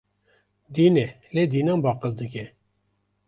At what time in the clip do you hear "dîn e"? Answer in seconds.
0.73-1.07